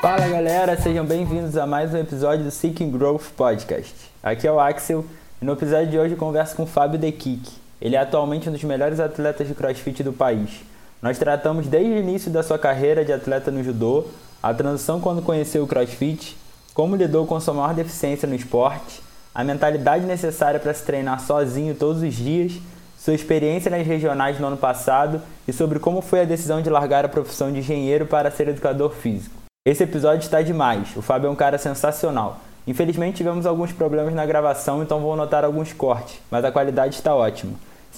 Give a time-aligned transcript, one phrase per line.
[0.00, 3.94] Fala galera, sejam bem-vindos a mais um episódio do Seeking Growth Podcast.
[4.22, 5.04] Aqui é o Axel
[5.40, 7.50] e no episódio de hoje eu converso com o Fábio De Kik.
[7.80, 10.62] Ele é atualmente um dos melhores atletas de crossfit do país.
[11.00, 14.06] Nós tratamos desde o início da sua carreira de atleta no judô,
[14.44, 16.36] a transição quando conheceu o crossfit,
[16.74, 19.00] como lidou com sua maior deficiência no esporte,
[19.34, 22.52] a mentalidade necessária para se treinar sozinho todos os dias,
[22.98, 27.06] sua experiência nas regionais no ano passado e sobre como foi a decisão de largar
[27.06, 29.34] a profissão de engenheiro para ser educador físico.
[29.66, 32.38] Esse episódio está demais, o Fábio é um cara sensacional.
[32.66, 37.14] Infelizmente tivemos alguns problemas na gravação, então vou notar alguns cortes, mas a qualidade está
[37.14, 37.54] ótima.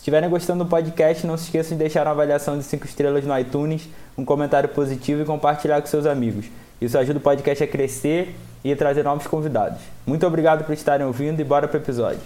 [0.06, 3.36] Estiverem gostando do podcast, não se esqueçam de deixar uma avaliação de 5 estrelas no
[3.36, 6.46] iTunes, um comentário positivo e compartilhar com seus amigos.
[6.80, 8.32] Isso ajuda o podcast a crescer
[8.62, 9.80] e a trazer novos convidados.
[10.06, 12.20] Muito obrigado por estarem ouvindo e bora para o episódio.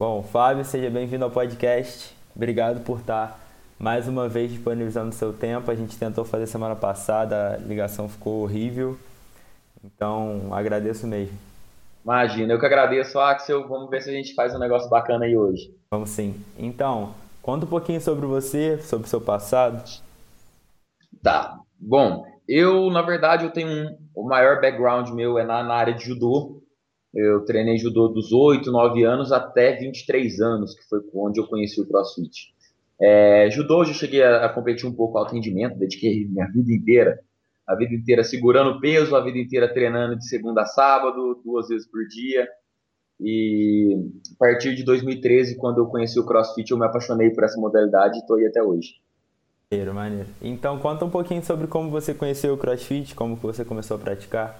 [0.00, 2.12] Bom, Fábio, seja bem-vindo ao podcast.
[2.34, 3.38] Obrigado por estar
[3.78, 5.70] mais uma vez disponibilizando seu tempo.
[5.70, 8.98] A gente tentou fazer semana passada, a ligação ficou horrível.
[9.84, 11.47] Então, agradeço mesmo.
[12.04, 13.68] Imagina, eu que agradeço, Axel.
[13.68, 15.74] Vamos ver se a gente faz um negócio bacana aí hoje.
[15.90, 16.34] Vamos sim.
[16.58, 19.82] Então, conta um pouquinho sobre você, sobre o seu passado.
[21.22, 21.58] Tá.
[21.78, 25.94] Bom, eu, na verdade, eu tenho um, o maior background meu é na, na área
[25.94, 26.62] de judô.
[27.14, 31.80] Eu treinei judô dos 8, 9 anos até 23 anos, que foi onde eu conheci
[31.80, 32.54] o CrossFit.
[33.00, 37.20] É, judô, eu cheguei a, a, competir um pouco alto rendimento, dediquei minha vida inteira,
[37.68, 41.86] a vida inteira segurando peso, a vida inteira treinando de segunda a sábado, duas vezes
[41.86, 42.48] por dia.
[43.20, 43.94] E
[44.32, 48.16] a partir de 2013, quando eu conheci o CrossFit, eu me apaixonei por essa modalidade
[48.16, 48.94] e estou aí até hoje.
[49.70, 50.28] Maneiro, maneiro.
[50.40, 54.58] Então conta um pouquinho sobre como você conheceu o CrossFit, como você começou a praticar.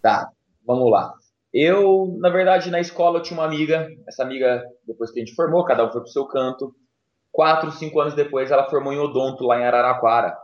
[0.00, 0.30] Tá,
[0.64, 1.12] vamos lá.
[1.52, 5.34] Eu, na verdade, na escola eu tinha uma amiga, essa amiga, depois que a gente
[5.34, 6.72] formou, cada um foi pro seu canto,
[7.32, 10.36] quatro, cinco anos depois, ela formou em odonto lá em Araraquara.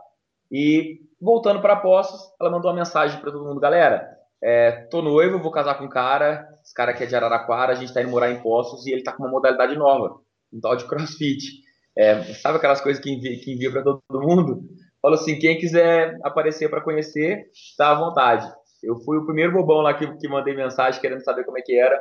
[0.51, 4.07] E voltando para Poços, ela mandou uma mensagem para todo mundo, galera,
[4.43, 7.75] é, tô noivo, vou casar com um cara, esse cara aqui é de Araraquara, a
[7.75, 10.19] gente tá indo morar em Poços e ele tá com uma modalidade nova,
[10.53, 11.63] um tal de CrossFit.
[11.97, 14.61] É, sabe aquelas coisas que envia, que envia para todo mundo?
[15.01, 18.47] Falou assim, quem quiser aparecer para conhecer, tá à vontade.
[18.83, 21.75] Eu fui o primeiro bobão lá que, que mandei mensagem querendo saber como é que
[21.75, 21.99] era.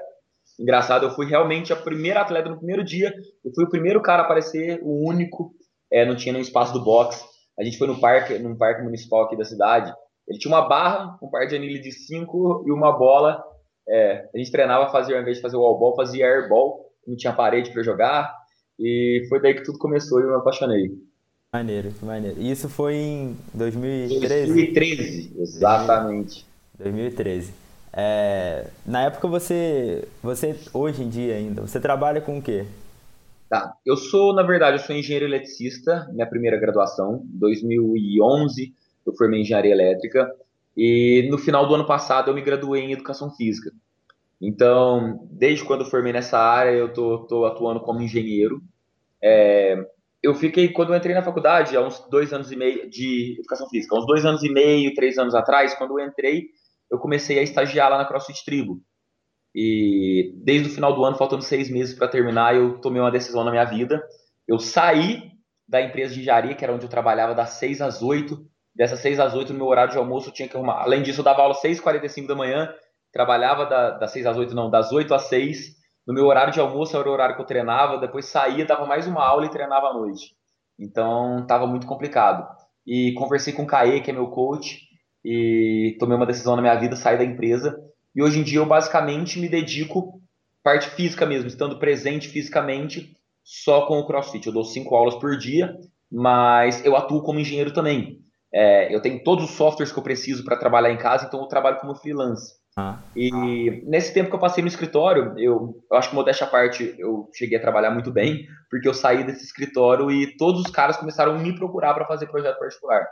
[0.60, 3.14] Engraçado, eu fui realmente a primeira atleta no primeiro dia.
[3.42, 5.54] Eu fui o primeiro cara a aparecer, o único.
[5.90, 7.33] É, não tinha nenhum espaço do box.
[7.58, 9.92] A gente foi no parque, num parque municipal aqui da cidade.
[10.26, 13.42] Ele tinha uma barra, um par de anilha de 5 e uma bola.
[13.88, 16.90] É, a gente treinava, fazia, ao invés de fazer wall ball, fazia airball.
[17.06, 18.34] Não tinha parede para jogar.
[18.78, 20.90] E foi daí que tudo começou e eu me apaixonei.
[21.52, 22.40] Maneiro, que maneiro.
[22.40, 24.46] E isso foi em 2013?
[24.46, 26.46] 2013, exatamente.
[26.76, 27.52] 2013.
[27.92, 32.66] É, na época você, você, hoje em dia ainda, você trabalha com o quê?
[33.54, 38.74] Tá, eu sou, na verdade, eu sou engenheiro eletricista, minha primeira graduação, 2011
[39.06, 40.28] eu formei engenharia elétrica
[40.76, 43.70] e no final do ano passado eu me graduei em educação física.
[44.42, 48.60] Então, desde quando eu formei nessa área, eu tô, tô atuando como engenheiro.
[49.22, 49.86] É,
[50.20, 53.68] eu fiquei, quando eu entrei na faculdade, há uns dois anos e meio de educação
[53.68, 56.46] física, uns dois anos e meio, três anos atrás, quando eu entrei,
[56.90, 58.82] eu comecei a estagiar lá na CrossFit Tribo.
[59.54, 63.44] E desde o final do ano, faltando seis meses para terminar, eu tomei uma decisão
[63.44, 64.02] na minha vida.
[64.48, 65.30] Eu saí
[65.68, 68.44] da empresa de engenharia, que era onde eu trabalhava, das seis às oito.
[68.74, 70.82] Dessas seis às oito, no meu horário de almoço, eu tinha que arrumar.
[70.82, 72.74] Além disso, eu dava aula às 6h45 da manhã,
[73.12, 75.76] trabalhava da, das seis às oito, não, das oito às seis.
[76.06, 79.06] No meu horário de almoço era o horário que eu treinava, depois saía, dava mais
[79.06, 80.34] uma aula e treinava à noite.
[80.78, 82.46] Então, estava muito complicado.
[82.86, 84.80] E conversei com o Caê, que é meu coach,
[85.24, 87.74] e tomei uma decisão na minha vida, sair da empresa.
[88.14, 90.20] E hoje em dia eu basicamente me dedico
[90.62, 94.46] parte física mesmo, estando presente fisicamente só com o CrossFit.
[94.46, 95.76] Eu dou cinco aulas por dia,
[96.10, 98.20] mas eu atuo como engenheiro também.
[98.52, 101.48] É, eu tenho todos os softwares que eu preciso para trabalhar em casa, então eu
[101.48, 102.54] trabalho como freelance.
[102.76, 103.88] Ah, e ah.
[103.88, 107.28] nesse tempo que eu passei no escritório, eu, eu acho que modéstia à parte, eu
[107.34, 111.34] cheguei a trabalhar muito bem, porque eu saí desse escritório e todos os caras começaram
[111.34, 113.04] a me procurar para fazer projeto particular.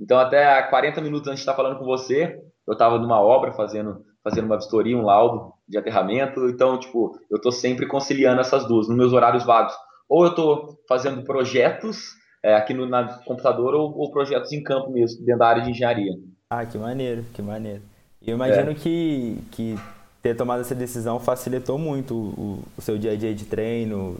[0.00, 4.02] Então, até 40 minutos antes de estar falando com você, eu estava numa obra fazendo,
[4.26, 6.48] fazendo uma vistoria, um laudo de aterramento.
[6.48, 9.72] Então, tipo, eu estou sempre conciliando essas duas, nos meus horários vagos.
[10.08, 12.10] Ou eu estou fazendo projetos
[12.42, 15.70] é, aqui no na computador, ou, ou, projetos em campo mesmo, dentro da área de
[15.70, 16.12] engenharia.
[16.50, 17.82] Ah, que maneiro, que maneiro.
[18.20, 18.74] E eu imagino é.
[18.74, 19.76] que, que
[20.20, 24.16] ter tomado essa decisão facilitou muito o, o seu dia a dia de treino.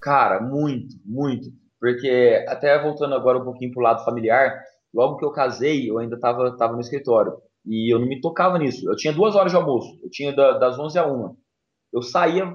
[0.00, 1.48] Cara, muito, muito.
[1.78, 4.60] Porque, até voltando agora um pouquinho para o lado familiar,
[4.92, 7.32] logo que eu casei, eu ainda estava tava no escritório.
[7.66, 8.88] E eu não me tocava nisso.
[8.88, 9.98] Eu tinha duas horas de almoço.
[10.02, 11.36] Eu tinha da, das 11 a 1.
[11.92, 12.52] Eu saía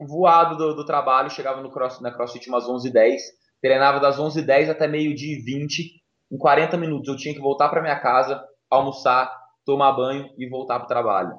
[0.00, 3.18] voado do, do trabalho, chegava no cross, na CrossFit umas 11h10,
[3.60, 6.02] treinava das 11h10 até meio-dia e 20.
[6.30, 9.32] Em 40 minutos eu tinha que voltar para minha casa, almoçar,
[9.64, 11.36] tomar banho e voltar para o trabalho.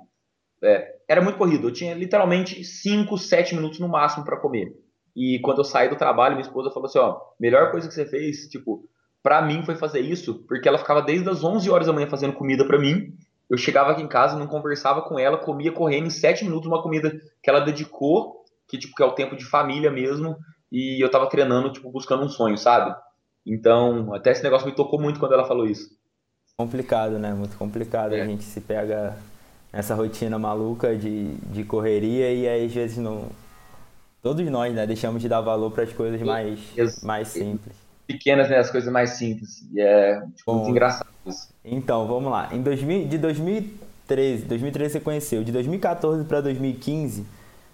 [0.63, 1.67] É, era muito corrido.
[1.67, 4.73] Eu tinha literalmente 5, 7 minutos no máximo para comer.
[5.15, 8.05] E quando eu saí do trabalho, minha esposa falou assim: ó, melhor coisa que você
[8.05, 8.87] fez, tipo,
[9.23, 12.33] para mim foi fazer isso, porque ela ficava desde as 11 horas da manhã fazendo
[12.33, 13.17] comida para mim.
[13.49, 16.81] Eu chegava aqui em casa, não conversava com ela, comia correndo em 7 minutos uma
[16.83, 20.35] comida que ela dedicou, que tipo que é o tempo de família mesmo,
[20.69, 22.93] e eu tava treinando, tipo, buscando um sonho, sabe?
[23.45, 25.89] Então, até esse negócio me tocou muito quando ela falou isso.
[26.57, 27.33] Complicado, né?
[27.33, 28.13] Muito complicado.
[28.13, 28.21] É.
[28.21, 29.17] A gente se pega
[29.71, 33.29] nessa rotina maluca de, de correria e aí, às vezes não.
[34.21, 34.87] Todos nós, né?
[34.87, 36.59] Deixamos de dar valor para as coisas mais,
[37.03, 37.82] mais simples.
[38.07, 38.57] Pequenas, né?
[38.57, 39.65] As coisas mais simples.
[39.73, 41.49] E é tipo, muito engraçado isso.
[41.63, 42.49] Então, vamos lá.
[42.51, 45.43] Em 2000, de 2013, 2013 você conheceu.
[45.43, 47.25] De 2014 para 2015,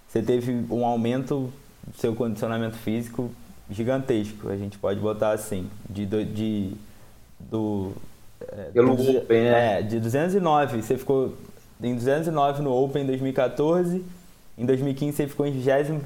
[0.07, 1.51] você teve um aumento
[1.85, 3.31] do seu condicionamento físico
[3.69, 4.49] gigantesco.
[4.49, 5.69] A gente pode botar assim.
[5.89, 6.73] De, de
[7.39, 7.93] do
[8.41, 9.79] é, Pelo Open, né?
[9.79, 10.81] É, de 209.
[10.81, 11.35] Você ficou
[11.81, 14.03] em 209 no Open em 2014.
[14.57, 15.99] Em 2015 você ficou em 21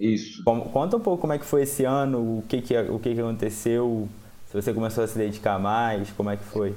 [0.00, 0.42] Isso.
[0.44, 3.20] Conta um pouco como é que foi esse ano, o que, que, o que, que
[3.20, 4.08] aconteceu,
[4.46, 6.74] se você começou a se dedicar mais, como é que foi?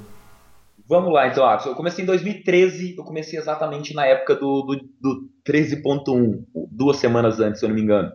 [0.86, 1.72] Vamos lá, então, Axel.
[1.72, 7.40] Eu comecei em 2013, eu comecei exatamente na época do, do, do 13.1, duas semanas
[7.40, 8.12] antes, se eu não me engano.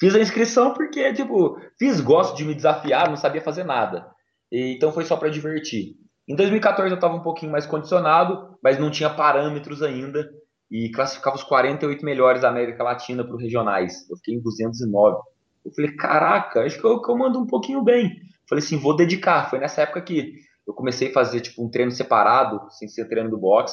[0.00, 4.06] Fiz a inscrição porque, tipo, fiz gosto de me desafiar, não sabia fazer nada.
[4.50, 5.94] E, então foi só para divertir.
[6.28, 10.28] Em 2014 eu estava um pouquinho mais condicionado, mas não tinha parâmetros ainda
[10.70, 14.08] e classificava os 48 melhores da América Latina para os regionais.
[14.08, 15.18] Eu fiquei em 209.
[15.64, 18.10] Eu falei, caraca, acho que eu, que eu mando um pouquinho bem.
[18.48, 19.48] Falei assim, vou dedicar.
[19.48, 20.34] Foi nessa época que
[20.66, 23.72] eu comecei a fazer tipo um treino separado, sem ser treino do box,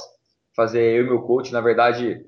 [0.55, 2.25] fazer eu e meu coach, na verdade,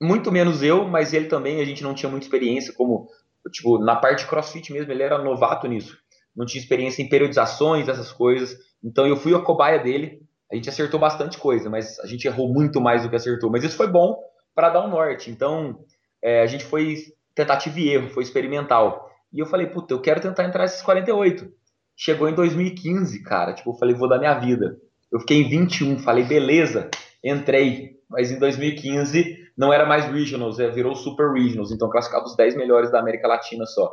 [0.00, 3.08] muito menos eu, mas ele também, a gente não tinha muita experiência como
[3.52, 5.96] tipo, na parte de CrossFit mesmo, ele era novato nisso
[6.34, 8.56] não tinha experiência em periodizações, essas coisas.
[8.82, 10.22] Então eu fui a cobaia dele.
[10.50, 13.50] A gente acertou bastante coisa, mas a gente errou muito mais do que acertou.
[13.50, 14.16] Mas isso foi bom
[14.54, 15.30] para dar um norte.
[15.30, 15.78] Então
[16.22, 16.96] é, a gente foi
[17.34, 19.10] tentativa e erro, foi experimental.
[19.32, 21.50] E eu falei, puta, eu quero tentar entrar nesses 48.
[21.96, 23.52] Chegou em 2015, cara.
[23.52, 24.76] Tipo, eu falei, vou dar minha vida.
[25.10, 26.88] Eu fiquei em 21, falei, beleza,
[27.22, 27.94] entrei.
[28.08, 31.72] Mas em 2015 não era mais Regionals, é, virou Super Regionals.
[31.72, 33.92] Então classificava os 10 melhores da América Latina só.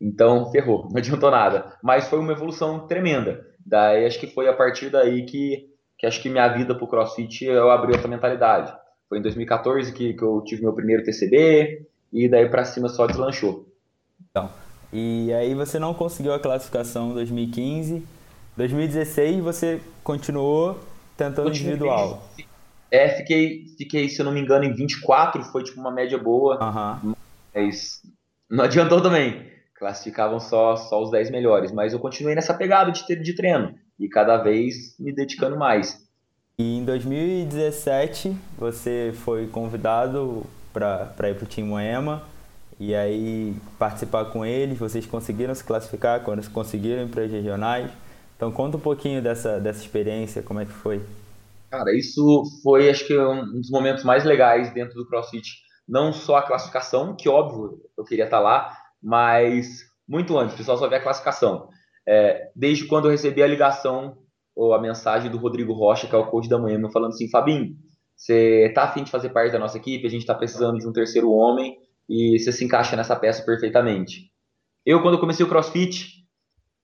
[0.00, 1.76] Então, ferrou, não adiantou nada.
[1.82, 3.46] Mas foi uma evolução tremenda.
[3.64, 5.68] Daí, acho que foi a partir daí que,
[6.02, 8.74] que acho que minha vida pro CrossFit eu abri outra mentalidade.
[9.08, 13.06] Foi em 2014 que, que eu tive meu primeiro TCB e daí para cima só
[13.06, 13.68] deslanchou.
[14.28, 14.50] Então,
[14.92, 18.04] e aí você não conseguiu a classificação em 2015.
[18.56, 20.76] 2016 você continuou
[21.16, 21.74] tentando Continuei.
[21.74, 22.28] individual.
[22.90, 26.58] É, fiquei, fiquei, se eu não me engano, em 24, foi tipo uma média boa.
[27.04, 27.14] Uhum.
[27.54, 28.02] Mas
[28.50, 33.04] não adiantou também classificavam só, só os 10 melhores, mas eu continuei nessa pegada de,
[33.16, 36.04] de treino e cada vez me dedicando mais.
[36.58, 42.22] E em 2017 você foi convidado para ir para o Team Moema
[42.80, 47.90] e aí participar com eles, vocês conseguiram se classificar quando conseguiram ir para as regionais.
[48.36, 51.00] Então conta um pouquinho dessa, dessa experiência, como é que foi?
[51.70, 55.48] Cara, isso foi acho que um dos momentos mais legais dentro do CrossFit.
[55.88, 60.76] Não só a classificação, que óbvio eu queria estar lá, mas muito antes, o pessoal
[60.76, 61.68] só vê a classificação.
[62.06, 64.18] É, desde quando eu recebi a ligação
[64.54, 67.74] ou a mensagem do Rodrigo Rocha, que é o coach da manhã, falando assim, Fabinho,
[68.16, 70.06] você tá afim de fazer parte da nossa equipe?
[70.06, 71.76] A gente está precisando de um terceiro homem
[72.08, 74.30] e você se encaixa nessa peça perfeitamente.
[74.84, 76.22] Eu, quando comecei o CrossFit,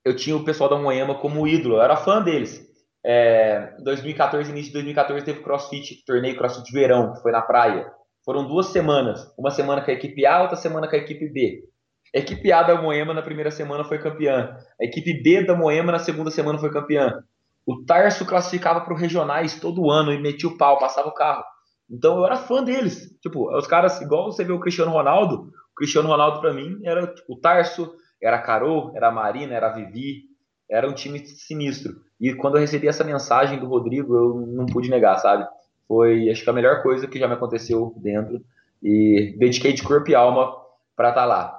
[0.04, 2.66] eu tinha o pessoal da Moema como ídolo, eu era fã deles.
[3.04, 7.90] É, 2014, início de 2014, teve CrossFit, torneio CrossFit de verão, que foi na praia.
[8.24, 11.67] Foram duas semanas, uma semana com a equipe A, outra semana com a equipe B.
[12.14, 14.56] A equipe A da Moema na primeira semana foi campeã.
[14.80, 17.22] A equipe B da Moema na segunda semana foi campeã.
[17.66, 21.44] O Tarso classificava para os regionais todo ano e metia o pau, passava o carro.
[21.90, 23.14] Então eu era fã deles.
[23.20, 27.06] Tipo, os caras, igual você vê o Cristiano Ronaldo, o Cristiano Ronaldo para mim era
[27.06, 30.24] tipo, o Tarso, era a Carol, era a Marina, era a Vivi,
[30.70, 32.00] era um time sinistro.
[32.18, 35.46] E quando eu recebi essa mensagem do Rodrigo, eu não pude negar, sabe?
[35.86, 38.42] Foi, acho que a melhor coisa que já me aconteceu dentro.
[38.82, 40.54] E dediquei de corpo e alma
[40.96, 41.57] para estar tá lá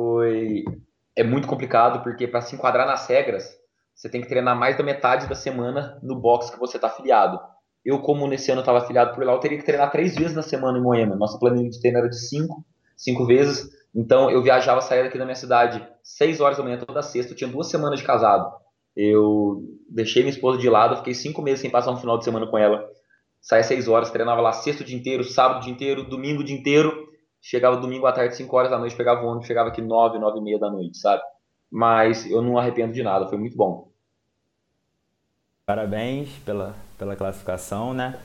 [0.00, 0.64] foi
[1.14, 3.50] é muito complicado porque para se enquadrar nas regras,
[3.94, 7.38] você tem que treinar mais da metade da semana no box que você está afiliado.
[7.84, 10.42] Eu, como nesse ano estava afiliado por lá, eu teria que treinar três vezes na
[10.42, 11.16] semana em Moema.
[11.16, 12.64] Nossa planilha de treino era de cinco,
[12.96, 13.68] cinco vezes.
[13.94, 17.32] Então eu viajava, saía daqui da minha cidade seis horas da manhã toda sexta.
[17.32, 18.50] Eu tinha duas semanas de casado.
[18.96, 22.46] Eu deixei minha esposa de lado, fiquei cinco meses sem passar um final de semana
[22.46, 22.88] com ela.
[23.40, 27.09] Saía seis horas, treinava lá sexto dia inteiro, sábado dia inteiro, domingo dia inteiro.
[27.40, 30.38] Chegava domingo à tarde, cinco horas da noite, pegava o ônibus, chegava aqui nove, nove
[30.38, 31.22] e meia da noite, sabe?
[31.70, 33.90] Mas eu não arrependo de nada, foi muito bom.
[35.64, 38.18] Parabéns pela, pela classificação, né?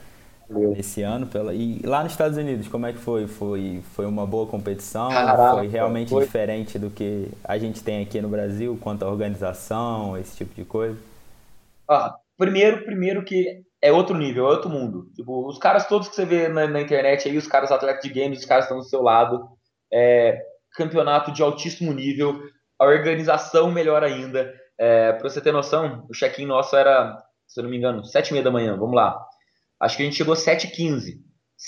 [0.76, 1.26] esse ano.
[1.26, 1.54] Pela...
[1.54, 3.26] E lá nos Estados Unidos, como é que foi?
[3.26, 5.08] Foi, foi uma boa competição?
[5.10, 6.24] Caraca, foi realmente foi...
[6.24, 10.64] diferente do que a gente tem aqui no Brasil quanto à organização, esse tipo de
[10.64, 10.98] coisa?
[11.88, 15.10] Ah, primeiro, primeiro que é outro nível, é outro mundo.
[15.14, 18.08] Tipo, os caras todos que você vê na, na internet aí, os caras atletas de
[18.08, 19.46] games, os caras estão do seu lado.
[19.92, 20.38] É,
[20.74, 22.40] campeonato de altíssimo nível,
[22.78, 24.52] a organização melhor ainda.
[24.78, 27.16] É, pra você ter noção, o check-in nosso era,
[27.46, 29.18] se eu não me engano, sete e meia da manhã, vamos lá.
[29.80, 31.14] Acho que a gente chegou 7h15.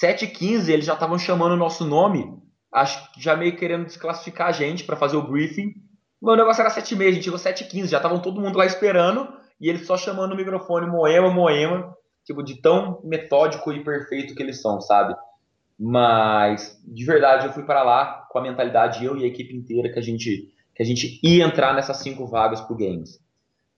[0.03, 2.27] 7h15 eles já estavam chamando o nosso nome,
[2.73, 5.73] acho já meio querendo desclassificar a gente para fazer o briefing.
[6.21, 9.29] Meu negócio era 7h30, a gente chegou 7h15, já estavam todo mundo lá esperando
[9.61, 11.95] e eles só chamando o microfone Moema, Moema,
[12.28, 15.16] tipo, de tão metódico e perfeito que eles são, sabe?
[15.80, 19.90] Mas, de verdade, eu fui para lá com a mentalidade, eu e a equipe inteira,
[19.90, 23.18] que a gente, que a gente ia entrar nessas cinco vagas pro Games.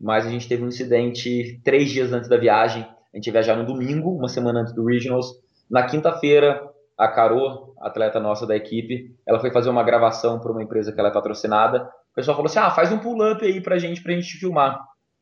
[0.00, 3.54] Mas a gente teve um incidente três dias antes da viagem, a gente ia viajar
[3.54, 5.28] no domingo, uma semana antes do Regionals.
[5.70, 6.60] Na quinta-feira,
[6.98, 10.98] a Carol, atleta nossa da equipe, ela foi fazer uma gravação para uma empresa que
[10.98, 11.84] ela é patrocinada.
[12.10, 14.80] O pessoal falou assim: ah, faz um pull-up aí pra gente, pra gente filmar.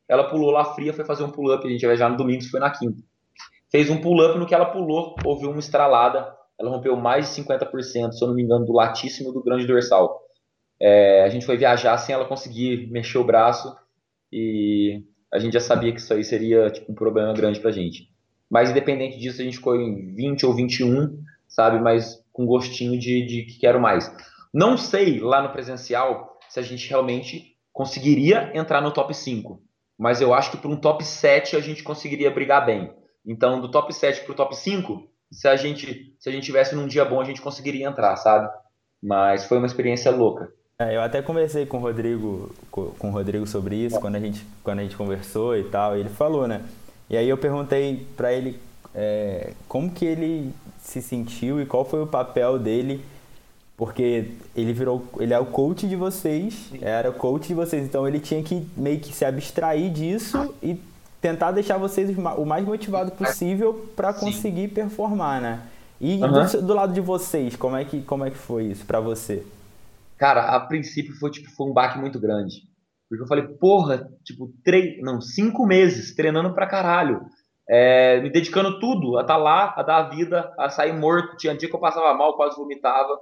[0.09, 2.51] Ela pulou lá fria, foi fazer um pull-up, a gente ia viajar no domingo, isso
[2.51, 3.03] foi na quinta.
[3.71, 8.13] Fez um pull-up, no que ela pulou, ouviu uma estralada, ela rompeu mais de 50%,
[8.13, 10.21] se eu não me engano, do latíssimo do grande dorsal.
[10.81, 13.77] É, a gente foi viajar sem ela conseguir mexer o braço
[14.33, 18.11] e a gente já sabia que isso aí seria tipo, um problema grande pra gente.
[18.51, 21.81] Mas independente disso, a gente ficou em 20 ou 21, sabe?
[21.81, 24.11] Mas com gostinho de, de que quero mais.
[24.53, 29.63] Não sei lá no presencial se a gente realmente conseguiria entrar no top 5.
[29.99, 32.93] Mas eu acho que para um top 7 a gente conseguiria brigar bem.
[33.29, 36.75] Então, do top 7 para o top 5, se a gente se a gente tivesse
[36.75, 38.49] num dia bom, a gente conseguiria entrar, sabe?
[39.03, 40.51] Mas foi uma experiência louca.
[40.81, 44.47] É, eu até conversei com o Rodrigo, com o Rodrigo sobre isso, quando a gente,
[44.65, 46.65] quando a gente conversou e tal, e ele falou, né?
[47.11, 48.59] E aí eu perguntei para ele
[48.95, 53.05] é, como que ele se sentiu e qual foi o papel dele,
[53.77, 58.07] porque ele virou, ele é o coach de vocês, era o coach de vocês, então
[58.07, 60.81] ele tinha que meio que se abstrair disso e
[61.21, 65.63] tentar deixar vocês o mais motivado possível para conseguir performar, né?
[66.01, 66.31] E uhum.
[66.31, 69.45] do, do, lado de vocês, como é que, como é que foi isso para você?
[70.17, 72.69] Cara, a princípio foi tipo foi um baque muito grande.
[73.09, 77.23] Porque eu falei, porra, tipo, três, não, cinco meses treinando pra caralho.
[77.69, 81.37] É, me dedicando tudo, a estar tá lá, a dar a vida, a sair morto.
[81.37, 83.19] Tinha dia que eu passava mal, quase vomitava.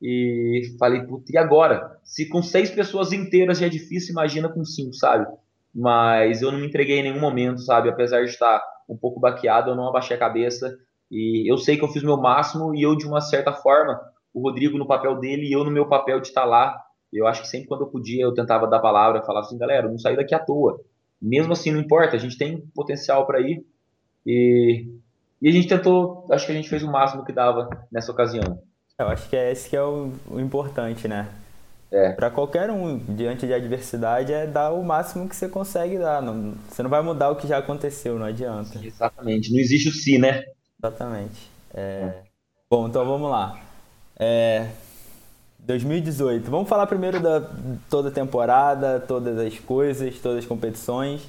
[0.00, 1.98] E falei, puta, e agora?
[2.04, 5.26] Se com seis pessoas inteiras já é difícil, imagina com cinco, sabe?
[5.74, 7.88] Mas eu não me entreguei em nenhum momento, sabe?
[7.88, 10.76] Apesar de estar um pouco baqueado, eu não abaixei a cabeça.
[11.10, 14.00] E eu sei que eu fiz meu máximo e eu, de uma certa forma,
[14.32, 16.80] o Rodrigo no papel dele e eu no meu papel de estar lá.
[17.12, 19.98] Eu acho que sempre quando eu podia, eu tentava dar palavra, falava assim, galera, não
[19.98, 20.80] sair daqui à toa.
[21.20, 23.64] Mesmo assim, não importa, a gente tem potencial para ir.
[24.26, 24.86] E,
[25.40, 28.60] e a gente tentou, acho que a gente fez o máximo que dava nessa ocasião.
[28.98, 31.28] Eu acho que é esse que é o, o importante, né?
[31.94, 32.10] É.
[32.10, 36.20] Para qualquer um, diante de adversidade, é dar o máximo que você consegue dar.
[36.20, 38.84] Não, você não vai mudar o que já aconteceu, não adianta.
[38.84, 40.44] Exatamente, não existe o si, né?
[40.76, 41.48] Exatamente.
[41.72, 41.80] É...
[41.80, 42.14] É.
[42.68, 43.60] Bom, então vamos lá.
[44.18, 44.66] É,
[45.60, 46.50] 2018.
[46.50, 47.48] Vamos falar primeiro da
[47.88, 51.22] toda a temporada, todas as coisas, todas as competições.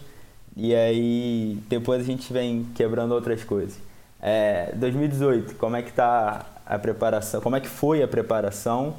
[0.58, 3.78] E aí depois a gente vem quebrando outras coisas.
[4.20, 7.40] É, 2018, como é que tá a preparação?
[7.40, 8.96] Como é que foi a preparação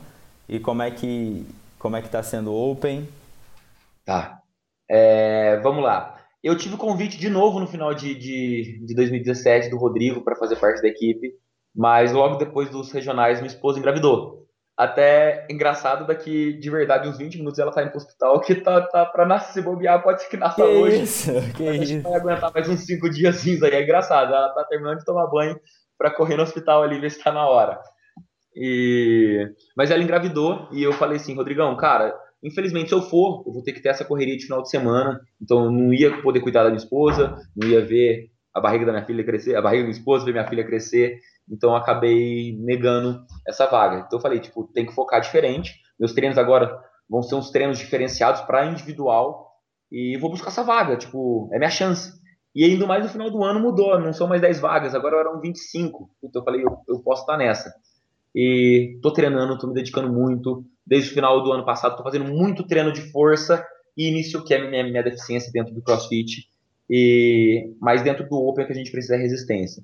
[0.48, 1.46] e como é que
[1.78, 3.08] como é que está sendo o Open?
[4.04, 4.40] Tá.
[4.88, 6.16] É, vamos lá.
[6.42, 10.36] Eu tive o convite de novo no final de, de, de 2017 do Rodrigo para
[10.36, 11.32] fazer parte da equipe.
[11.74, 14.46] Mas logo depois dos regionais, minha esposa engravidou.
[14.76, 18.80] Até engraçado, daqui de verdade uns 20 minutos ela tá indo pro hospital, que tá,
[18.82, 21.02] tá pra nascer bobear, pode ser que nasça que hoje.
[21.02, 24.34] Isso, que a gente vai aguentar mais uns 5 dias aí, é engraçado.
[24.34, 25.58] Ela tá terminando de tomar banho
[25.98, 27.80] pra correr no hospital ali, ver se tá na hora.
[28.56, 29.46] E...
[29.76, 33.62] Mas ela engravidou e eu falei assim, Rodrigão, cara, infelizmente se eu for, eu vou
[33.62, 36.62] ter que ter essa correria de final de semana, então eu não ia poder cuidar
[36.62, 39.88] da minha esposa, não ia ver a barriga da minha filha crescer, a barriga da
[39.88, 44.04] minha esposa ver minha filha crescer, então eu acabei negando essa vaga.
[44.06, 45.74] Então eu falei, tipo, tem que focar diferente.
[46.00, 49.52] Meus treinos agora vão ser uns treinos diferenciados para individual
[49.92, 52.12] e vou buscar essa vaga, tipo, é minha chance.
[52.54, 55.40] E ainda mais no final do ano mudou, não são mais 10 vagas, agora eram
[55.40, 56.10] 25.
[56.24, 57.70] Então eu falei, eu, eu posso estar nessa.
[58.36, 60.62] E tô treinando, tô me dedicando muito.
[60.86, 63.64] Desde o final do ano passado, tô fazendo muito treino de força
[63.96, 66.46] início, que é minha, minha deficiência dentro do CrossFit,
[66.88, 69.82] e mas dentro do Open que a gente precisa é resistência.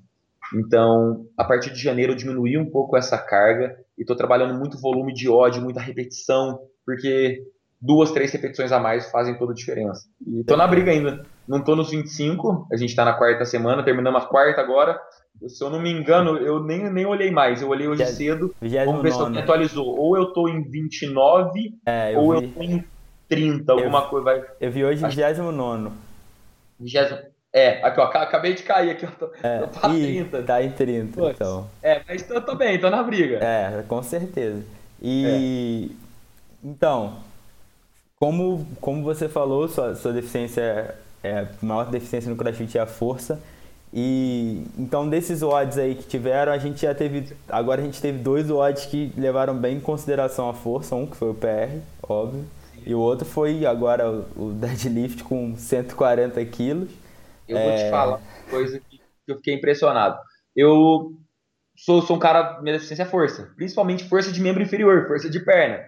[0.53, 4.79] Então, a partir de janeiro eu diminui um pouco essa carga e estou trabalhando muito
[4.79, 7.41] volume de ódio, muita repetição, porque
[7.81, 10.07] duas, três repetições a mais fazem toda a diferença.
[10.25, 11.25] E estou na briga ainda.
[11.47, 14.99] Não estou nos 25, a gente está na quarta semana, terminamos a quarta agora.
[15.47, 18.53] Se eu não me engano, eu nem, nem olhei mais, eu olhei hoje cedo.
[18.85, 19.99] Vamos ver se eu atualizou.
[19.99, 22.35] Ou eu estou em 29, é, eu ou vi...
[22.35, 22.83] eu estou em
[23.27, 24.25] 30, alguma eu, coisa.
[24.25, 24.43] Vai...
[24.59, 25.91] Eu vi hoje 29.
[26.79, 27.33] 20.
[27.55, 30.41] É, aqui ó, acabei de cair aqui, ó, tô, é, tô pra 30.
[30.41, 31.35] Tá em 30, Putz.
[31.35, 31.69] então.
[31.83, 33.37] É, mas tô, tô bem, tô na briga.
[33.43, 34.63] É, com certeza.
[34.99, 36.67] E é.
[36.67, 37.13] então,
[38.19, 42.81] como, como você falou, sua, sua deficiência é, é a maior deficiência no CrossFit é
[42.81, 43.39] a força.
[43.95, 47.31] E então desses odds aí que tiveram, a gente já teve.
[47.47, 51.15] Agora a gente teve dois odds que levaram bem em consideração a força, um que
[51.15, 52.43] foi o PR, óbvio.
[52.85, 56.89] E o outro foi agora o deadlift com 140 quilos.
[57.47, 57.63] Eu é...
[57.63, 57.89] vou te é.
[57.91, 60.17] falar uma coisa que eu fiquei impressionado.
[60.55, 61.11] Eu
[61.77, 65.39] sou, sou um cara, minha deficiência é força, principalmente força de membro inferior, força de
[65.39, 65.83] perna.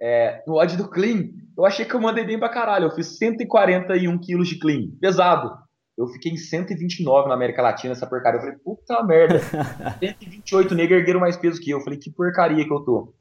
[0.00, 2.86] É, no odd do clean, eu achei que eu mandei bem pra caralho.
[2.86, 5.63] Eu fiz 141 quilos de clean, pesado.
[5.96, 8.38] Eu fiquei em 129 na América Latina, essa porcaria.
[8.38, 9.38] Eu falei, puta merda.
[10.00, 11.78] 128 negros ergueram mais peso que eu.
[11.78, 13.14] Eu falei, que porcaria que eu tô.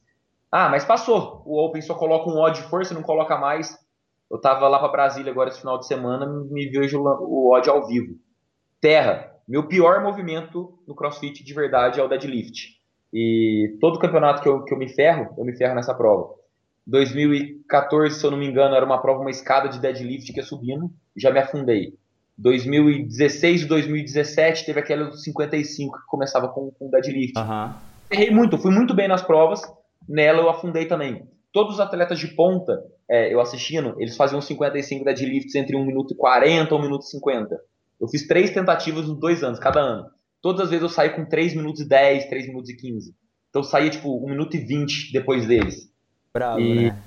[0.51, 1.43] Ah, mas passou.
[1.45, 3.77] O Open só coloca um odd de força, não coloca mais.
[4.29, 7.85] Eu tava lá para Brasília agora esse final de semana, me vejo o odd ao
[7.87, 8.15] vivo.
[8.81, 12.69] Terra, meu pior movimento no CrossFit de verdade é o deadlift.
[13.13, 16.33] E todo campeonato que eu, que eu me ferro, eu me ferro nessa prova.
[16.87, 20.45] 2014, se eu não me engano, era uma prova, uma escada de deadlift que ia
[20.45, 21.97] subindo, já me afundei.
[22.37, 27.37] 2016 e 2017 teve aquela dos 55 que começava com, com deadlift.
[27.37, 27.73] Uhum.
[28.09, 29.61] Errei muito, fui muito bem nas provas,
[30.07, 31.27] nela eu afundei também.
[31.51, 36.13] Todos os atletas de ponta, é, eu assistindo, eles faziam 55 deadlifts entre 1 minuto
[36.13, 37.59] e 40 e 1 minuto e 50.
[38.01, 40.05] Eu fiz três tentativas nos dois anos, cada ano.
[40.41, 43.15] Todas as vezes eu saí com 3 minutos e 10, 3 minutos e 15.
[43.49, 45.89] Então eu saía tipo 1 minuto e 20 depois deles.
[46.33, 46.99] Bravo, e né?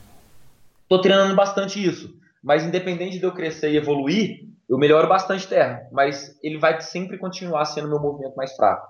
[0.88, 2.14] tô treinando bastante isso.
[2.42, 5.88] Mas independente de eu crescer e evoluir, eu melhoro bastante terra.
[5.92, 8.87] Mas ele vai sempre continuar sendo meu movimento mais fraco.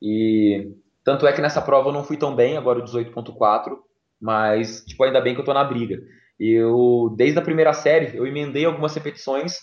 [0.00, 0.72] E
[1.04, 3.76] tanto é que nessa prova eu não fui tão bem, agora o 18.4,
[4.20, 6.00] mas tipo, ainda bem que eu tô na briga.
[6.38, 9.54] Eu, desde a primeira série, eu emendei algumas repetições,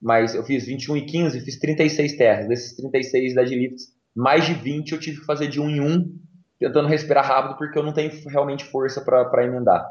[0.00, 2.48] mas eu fiz 21 e 15, fiz 36 terras.
[2.48, 6.18] Desses 36 deadlifts, mais de 20 eu tive que fazer de um em um,
[6.58, 9.86] tentando respirar rápido, porque eu não tenho realmente força para emendar.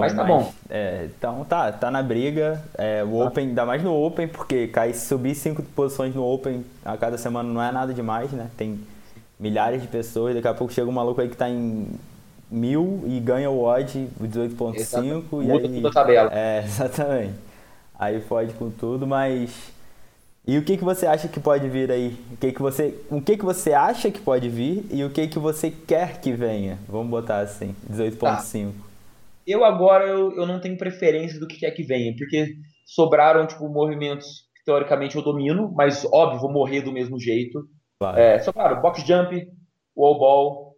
[0.00, 0.52] Mas tá mas, bom.
[0.68, 2.62] É, então tá, tá na briga.
[2.76, 3.24] É, o tá.
[3.26, 7.48] Open, ainda mais no Open, porque cair, subir cinco posições no Open a cada semana
[7.48, 8.48] não é nada demais, né?
[8.56, 8.80] Tem
[9.38, 11.86] milhares de pessoas, daqui a pouco chega um maluco aí que tá em
[12.50, 15.86] mil e ganha o odd, o 18.5 e Muda aí...
[15.86, 16.30] a tabela.
[16.34, 17.34] É, exatamente.
[17.98, 19.72] Aí pode com tudo, mas...
[20.46, 22.18] E o que, que você acha que pode vir aí?
[22.32, 25.28] O que, que você, o que, que você acha que pode vir e o que,
[25.28, 26.78] que você quer que venha?
[26.88, 28.18] Vamos botar assim, 18.5.
[28.18, 28.89] Tá.
[29.50, 32.54] Eu agora eu, eu não tenho preferência do que quer que venha, porque
[32.86, 37.66] sobraram tipo movimentos que teoricamente eu domino, mas óbvio vou morrer do mesmo jeito.
[37.98, 38.16] Claro.
[38.16, 39.48] É, só claro, box jump,
[39.96, 40.76] wall ball,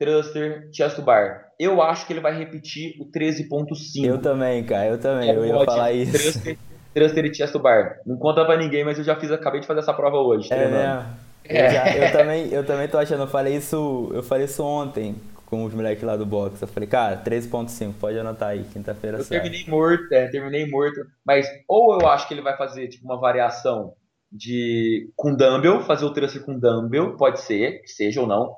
[0.00, 1.44] thruster, chest bar.
[1.60, 4.04] Eu acho que ele vai repetir o 13.5.
[4.04, 6.10] Eu também, cara, eu também, é, eu ia falar isso.
[6.10, 6.58] Thruster,
[6.92, 8.00] thruster e chest bar.
[8.04, 10.56] Não conta pra ninguém, mas eu já fiz, acabei de fazer essa prova hoje, é
[10.56, 11.06] treinando.
[11.44, 11.66] É.
[11.66, 15.14] Eu, já, eu, também, eu também tô achando, eu falei isso, eu falei isso ontem
[15.52, 16.62] com os moleques lá do box.
[16.62, 21.46] Eu falei, cara, 13.5, pode anotar aí, quinta-feira Eu terminei morto, é, terminei morto, mas
[21.68, 23.92] ou eu acho que ele vai fazer tipo uma variação
[24.32, 28.56] de com dumbbell, fazer o thruster com dumbbell, pode ser, que seja ou não,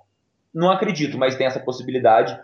[0.55, 2.39] não acredito, mas tem essa possibilidade.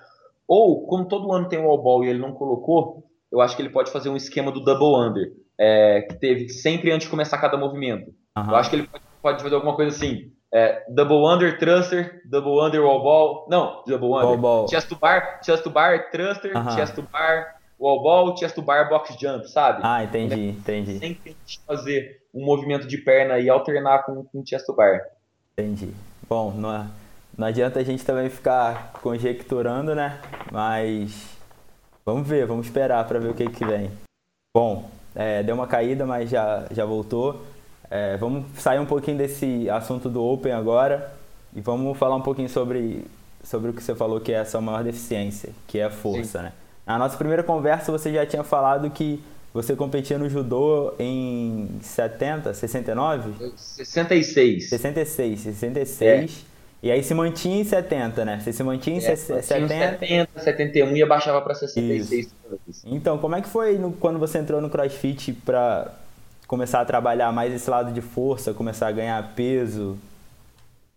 [0.49, 3.63] Ou, como todo ano tem o all ball e ele não colocou, eu acho que
[3.63, 7.39] ele pode fazer um esquema do double under, é, que teve sempre antes de começar
[7.39, 8.13] cada movimento.
[8.37, 8.51] Uhum.
[8.51, 10.33] Eu acho que ele pode, pode fazer alguma coisa assim.
[10.53, 13.47] É, double under, thruster, double under, wall ball.
[13.49, 14.27] Não, double under.
[14.27, 14.69] Wall ball.
[14.69, 16.71] Chest to bar, chest to bar, thruster, uhum.
[16.77, 19.81] chest to bar, wall ball, chest to bar, box jump, sabe?
[19.83, 20.99] Ah, entendi, entendi.
[20.99, 21.37] Sempre
[21.67, 25.01] fazer um movimento de perna e alternar com, com chest to bar.
[25.57, 25.95] Entendi.
[26.29, 26.87] Bom, não, é
[27.41, 30.21] não adianta a gente também ficar conjecturando, né?
[30.53, 31.39] Mas
[32.05, 33.91] vamos ver, vamos esperar para ver o que, que vem.
[34.55, 37.43] Bom, é, deu uma caída, mas já, já voltou.
[37.91, 41.13] É, vamos sair um pouquinho desse assunto do Open agora
[41.55, 43.05] e vamos falar um pouquinho sobre,
[43.43, 46.39] sobre o que você falou que é a sua maior deficiência, que é a força,
[46.39, 46.45] Sim.
[46.45, 46.53] né?
[46.87, 49.21] Na nossa primeira conversa você já tinha falado que
[49.53, 53.53] você competia no judô em 70, 69?
[53.57, 54.69] 66.
[54.69, 56.47] 66, 66.
[56.47, 56.51] É.
[56.83, 58.41] E aí se mantinha em 70, né?
[58.41, 59.69] Você se mantinha em é, 70.
[59.69, 62.33] 70, 71 e abaixava para 66.
[62.67, 62.87] Isso.
[62.87, 65.93] Então, como é que foi no, quando você entrou no CrossFit para
[66.51, 69.97] começar a trabalhar mais esse lado de força, começar a ganhar peso?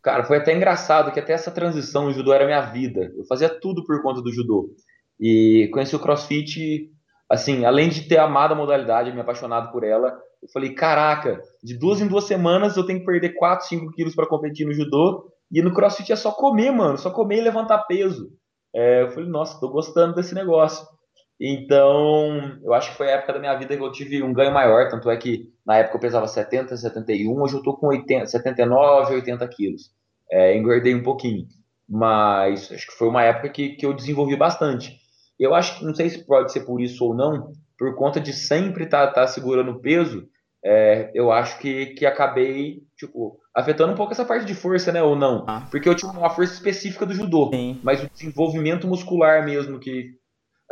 [0.02, 3.14] Cara, foi até engraçado que até essa transição, o judô era minha vida.
[3.16, 4.72] Eu fazia tudo por conta do judô.
[5.20, 6.90] E conheci o CrossFit,
[7.30, 11.78] assim, além de ter amado a modalidade, me apaixonado por ela, eu falei, caraca, de
[11.78, 15.32] duas em duas semanas eu tenho que perder 4, 5 quilos para competir no judô
[15.52, 16.98] e no crossfit é só comer, mano.
[16.98, 18.32] Só comer e levantar peso.
[18.76, 20.84] É, eu falei, nossa, tô gostando desse negócio.
[21.46, 24.54] Então, eu acho que foi a época da minha vida que eu tive um ganho
[24.54, 24.90] maior.
[24.90, 29.16] Tanto é que na época eu pesava 70, 71, hoje eu tô com 80, 79,
[29.16, 29.92] 80 quilos.
[30.32, 31.46] É, engordei um pouquinho.
[31.88, 34.98] Mas acho que foi uma época que, que eu desenvolvi bastante.
[35.38, 38.32] Eu acho que, não sei se pode ser por isso ou não, por conta de
[38.32, 40.26] sempre estar tá, tá segurando peso,
[40.64, 45.04] é, eu acho que, que acabei, tipo, afetando um pouco essa parte de força, né?
[45.04, 45.44] Ou não.
[45.46, 45.68] Ah.
[45.70, 47.50] Porque eu tinha uma força específica do judô.
[47.54, 47.82] Sim.
[47.84, 50.23] Mas o desenvolvimento muscular mesmo, que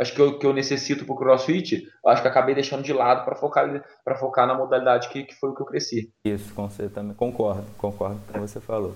[0.01, 3.35] acho que eu, que eu necessito pro crossfit, acho que acabei deixando de lado para
[3.35, 6.11] focar, pra focar na modalidade que, que foi o que eu cresci.
[6.25, 7.13] Isso, com você também.
[7.13, 8.95] Concordo, concordo com o que você falou.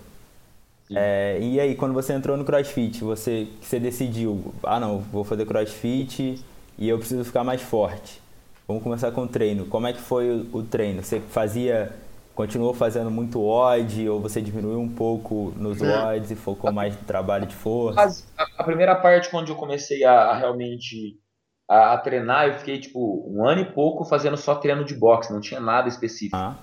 [0.93, 5.45] É, e aí, quando você entrou no crossfit, você, você decidiu, ah não, vou fazer
[5.45, 6.43] crossfit
[6.77, 8.21] e eu preciso ficar mais forte.
[8.67, 9.65] Vamos começar com o treino.
[9.65, 11.03] Como é que foi o, o treino?
[11.03, 11.91] Você fazia,
[12.35, 17.03] continuou fazendo muito odd ou você diminuiu um pouco nos odds e focou mais no
[17.03, 18.25] trabalho de força?
[18.57, 21.17] A, primeira parte, quando eu comecei a, a realmente
[21.67, 25.33] a, a, treinar, eu fiquei tipo um ano e pouco fazendo só treino de boxe,
[25.33, 26.35] não tinha nada específico.
[26.35, 26.57] Ah.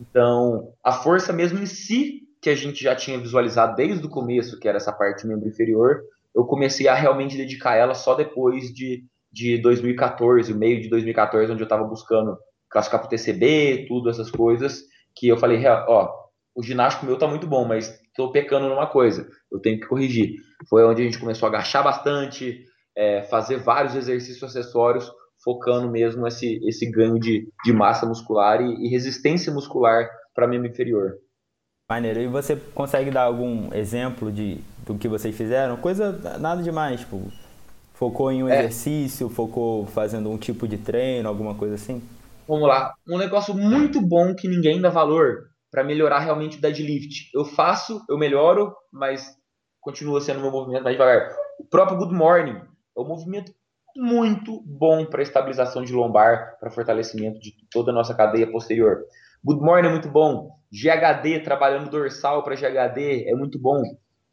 [0.00, 4.58] Então, a força mesmo em si, que a gente já tinha visualizado desde o começo,
[4.60, 6.00] que era essa parte membro inferior,
[6.34, 11.62] eu comecei a realmente dedicar ela só depois de de 2014, meio de 2014, onde
[11.62, 12.36] eu estava buscando
[12.70, 14.82] classificar para o TCB, tudo, essas coisas,
[15.18, 16.12] que eu falei, ó,
[16.54, 20.34] o ginástico meu tá muito bom, mas estou pecando numa coisa, eu tenho que corrigir.
[20.68, 22.64] Foi onde a gente começou a agachar bastante,
[22.96, 25.10] é, fazer vários exercícios acessórios,
[25.44, 30.68] focando mesmo esse, esse ganho de, de massa muscular e, e resistência muscular para membro
[30.68, 31.14] inferior.
[31.88, 32.20] Maneiro.
[32.20, 35.76] E você consegue dar algum exemplo de, do que vocês fizeram?
[35.76, 37.32] Coisa nada demais, tipo,
[37.98, 38.60] Focou em um é.
[38.60, 42.00] exercício, focou fazendo um tipo de treino, alguma coisa assim?
[42.48, 42.94] Vamos lá.
[43.06, 47.30] Um negócio muito bom que ninguém dá valor para melhorar realmente o deadlift.
[47.34, 49.36] Eu faço, eu melhoro, mas
[49.82, 51.30] continua sendo meu movimento mais devagar.
[51.60, 52.58] O próprio Good Morning
[52.96, 53.52] é um movimento
[53.94, 59.04] muito bom para estabilização de lombar, para fortalecimento de toda a nossa cadeia posterior.
[59.44, 60.50] Good Morning é muito bom.
[60.72, 63.82] GHD, trabalhando dorsal para GHD, é muito bom.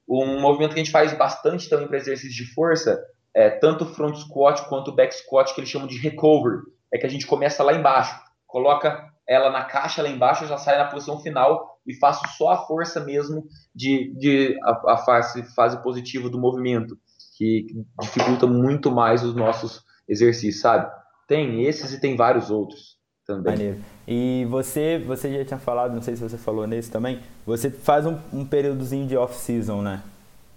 [0.07, 2.97] Um movimento que a gente faz bastante também para exercício de força
[3.35, 6.61] é, tanto front squat quanto back squat, que eles chamam de recovery.
[6.95, 10.77] É que a gente começa lá embaixo, coloca ela na caixa lá embaixo, já sai
[10.77, 13.43] na posição final e faço só a força mesmo
[13.75, 16.97] de, de a, a fase, fase positiva do movimento,
[17.37, 17.65] que,
[17.99, 20.89] dificulta muito mais os nossos exercícios, sabe?
[21.27, 22.95] Tem esses e tem vários outros
[23.27, 23.51] também.
[23.51, 23.81] Maneiro.
[24.07, 28.05] E você, você já tinha falado, não sei se você falou nesse também, você faz
[28.05, 30.01] um, um períodozinho de off-season, né?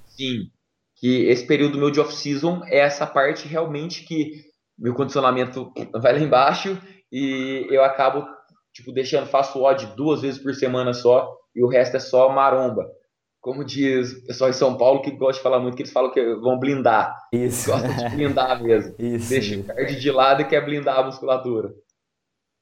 [0.06, 0.50] Sim,
[0.96, 4.47] que esse período meu de off-season é essa parte realmente que
[4.78, 6.78] meu condicionamento vai lá embaixo
[7.10, 8.26] e eu acabo
[8.72, 12.86] tipo deixando faço odd duas vezes por semana só e o resto é só maromba.
[13.40, 16.10] Como diz o pessoal em São Paulo que gosta de falar muito que eles falam
[16.10, 17.16] que vão blindar.
[17.32, 17.70] Isso.
[17.70, 18.94] Gostam de blindar mesmo.
[18.98, 19.28] Isso.
[19.30, 21.72] Deixa o card de lado e quer blindar a musculatura.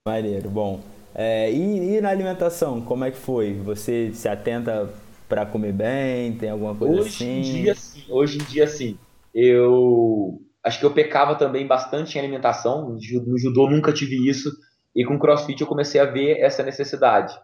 [0.06, 0.80] Maneiro, bom.
[1.14, 3.54] É, e, e na alimentação, como é que foi?
[3.54, 4.88] Você se atenta
[5.28, 6.36] para comer bem?
[6.36, 7.38] Tem alguma coisa hoje assim?
[7.38, 8.04] Em dia, sim.
[8.08, 8.98] Hoje em dia, sim.
[9.34, 12.90] Eu acho que eu pecava também bastante em alimentação.
[12.90, 14.50] No judô nunca tive isso.
[14.94, 17.38] E com crossfit eu comecei a ver essa necessidade.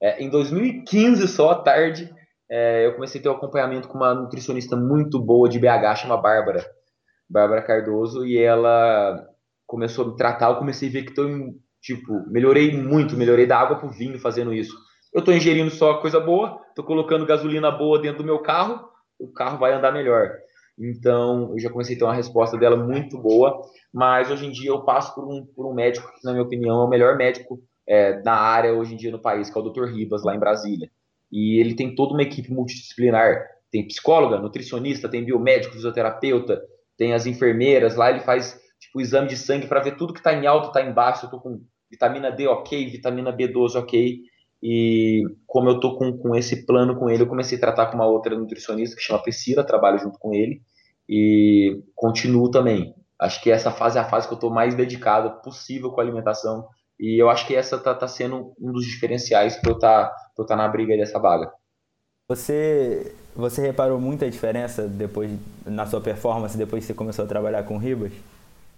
[0.00, 2.12] É, em 2015, só tarde,
[2.50, 6.16] é, eu comecei a ter um acompanhamento com uma nutricionista muito boa de BH, chama
[6.16, 6.64] Bárbara.
[7.28, 8.24] Bárbara Cardoso.
[8.24, 9.24] E ela
[9.66, 10.50] começou a me tratar.
[10.50, 11.28] Eu comecei a ver que estou,
[11.80, 13.16] tipo, melhorei muito.
[13.16, 14.74] Melhorei da água pro vinho fazendo isso
[15.12, 19.30] eu estou ingerindo só coisa boa, estou colocando gasolina boa dentro do meu carro, o
[19.30, 20.30] carro vai andar melhor.
[20.78, 24.70] Então, eu já comecei a ter uma resposta dela muito boa, mas hoje em dia
[24.70, 27.62] eu passo por um, por um médico que, na minha opinião, é o melhor médico
[27.86, 29.84] é, na área hoje em dia no país, que é o Dr.
[29.84, 30.90] Ribas, lá em Brasília.
[31.30, 33.46] E ele tem toda uma equipe multidisciplinar.
[33.70, 36.62] Tem psicóloga, nutricionista, tem biomédico, fisioterapeuta,
[36.96, 37.96] tem as enfermeiras.
[37.96, 40.82] Lá ele faz tipo exame de sangue para ver tudo que está em alto, está
[40.82, 41.24] em baixo.
[41.24, 44.20] Eu estou com vitamina D ok, vitamina B12 ok.
[44.62, 47.96] E como eu tô com, com esse plano com ele, eu comecei a tratar com
[47.96, 50.62] uma outra nutricionista que chama Priscila, trabalho junto com ele
[51.08, 52.94] e continuo também.
[53.18, 56.04] Acho que essa fase é a fase que eu estou mais dedicado possível com a
[56.04, 60.12] alimentação e eu acho que essa tá, tá sendo um dos diferenciais para eu estar
[60.36, 61.52] tá, tá na briga dessa vaga.
[62.28, 65.30] Você, você reparou muita diferença depois
[65.66, 68.12] na sua performance depois que você começou a trabalhar com ribas?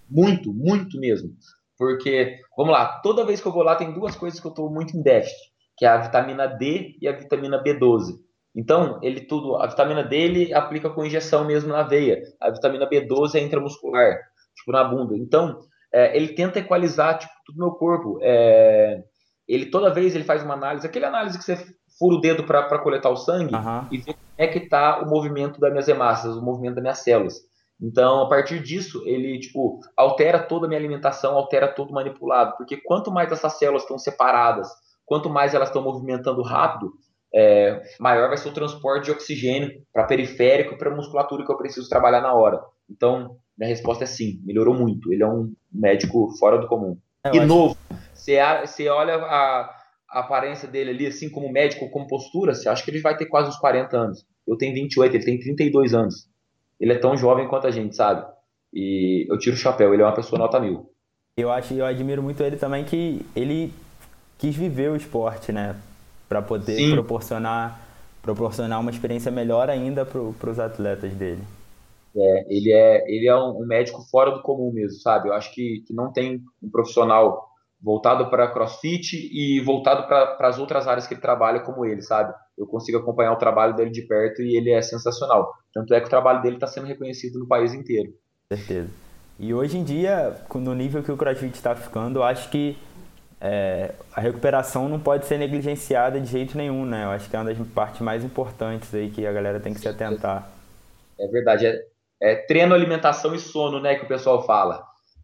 [0.09, 1.29] Muito, muito mesmo.
[1.77, 4.69] Porque, vamos lá, toda vez que eu vou lá tem duas coisas que eu estou
[4.69, 8.13] muito em déficit, que é a vitamina D e a vitamina B12.
[8.55, 12.21] Então, ele tudo, a vitamina D ele aplica com injeção mesmo na veia.
[12.39, 14.17] A vitamina B12 é intramuscular,
[14.55, 15.15] tipo na bunda.
[15.17, 15.59] Então,
[15.93, 18.19] é, ele tenta equalizar tipo, tudo no meu corpo.
[18.21, 19.03] É,
[19.47, 21.57] ele toda vez ele faz uma análise, aquele análise que você
[21.99, 23.87] fura o dedo para coletar o sangue uhum.
[23.91, 26.99] e ver como é que está o movimento das minhas hemácias, o movimento das minhas
[26.99, 27.35] células.
[27.79, 32.77] Então, a partir disso, ele tipo altera toda a minha alimentação, altera todo manipulado, porque
[32.77, 34.69] quanto mais essas células estão separadas,
[35.05, 36.93] quanto mais elas estão movimentando rápido,
[37.33, 41.57] é, maior vai ser o transporte de oxigênio para periférico e para musculatura que eu
[41.57, 42.61] preciso trabalhar na hora.
[42.89, 45.11] Então, minha resposta é sim, melhorou muito.
[45.11, 46.97] Ele é um médico fora do comum.
[47.23, 47.77] É, e novo.
[48.13, 49.69] Você, você olha a,
[50.09, 53.25] a, aparência dele ali, assim, como médico, como postura, você acha que ele vai ter
[53.25, 54.25] quase uns 40 anos.
[54.47, 56.29] Eu tenho 28, ele tem 32 anos.
[56.79, 58.25] Ele é tão jovem quanto a gente, sabe?
[58.73, 60.89] E eu tiro o chapéu, ele é uma pessoa nota mil.
[61.37, 63.73] Eu acho, eu admiro muito ele também que ele
[64.37, 65.75] quis viver o esporte, né?
[66.27, 66.91] para poder Sim.
[66.91, 67.83] proporcionar
[68.21, 71.43] proporcionar uma experiência melhor ainda para os atletas dele.
[72.17, 75.29] É, ele é ele é um, médico fora do comum mesmo, sabe?
[75.29, 77.45] Eu acho que, que não tem um profissional
[77.79, 82.33] voltado para CrossFit e voltado para as outras áreas que ele trabalha como ele, sabe?
[82.57, 85.53] Eu consigo acompanhar o trabalho dele de perto e ele é sensacional.
[85.71, 88.11] Tanto é que o trabalho dele está sendo reconhecido no país inteiro.
[88.51, 88.89] Certeza.
[89.37, 92.75] E hoje em dia, no nível que o CrossFit está ficando, eu acho que
[93.45, 97.03] é, a recuperação não pode ser negligenciada de jeito nenhum, né?
[97.03, 99.79] Eu acho que é uma das partes mais importantes aí que a galera tem que
[99.79, 100.49] se atentar.
[101.19, 101.67] É verdade.
[101.67, 101.83] É,
[102.21, 103.95] é treino, alimentação e sono, né?
[103.95, 104.83] Que o pessoal fala.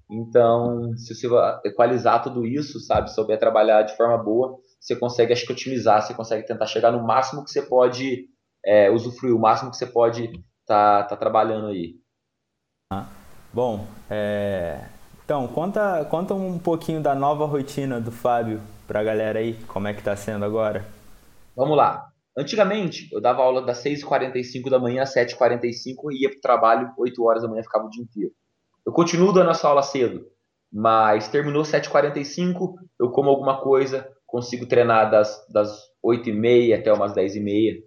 [0.10, 1.28] Então, se você
[1.66, 3.12] equalizar tudo isso, sabe?
[3.12, 7.02] Souber trabalhar de forma boa, você consegue, acho que, otimizar, você consegue tentar chegar no
[7.02, 8.28] máximo que você pode
[8.64, 11.96] é, usufruir, o máximo que você pode estar tá, tá trabalhando aí.
[12.92, 13.08] Ah,
[13.54, 14.86] bom, é,
[15.32, 19.88] então, conta, conta um pouquinho da nova rotina do Fábio para a galera aí, como
[19.88, 20.86] é que está sendo agora.
[21.56, 22.10] Vamos lá.
[22.38, 26.94] Antigamente, eu dava aula das 6h45 da manhã às 7h45 e ia para o trabalho
[26.98, 28.34] 8 horas da manhã, ficava o dia inteiro.
[28.86, 30.26] Eu continuo dando essa aula cedo,
[30.70, 37.82] mas terminou 7h45, eu como alguma coisa, consigo treinar das, das 8h30 até umas 10h30.